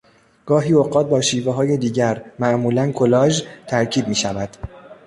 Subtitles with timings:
[0.45, 4.49] گاهی اوقات با شیوه های دیگر، معمولاً کولاژ ترکیب می شود.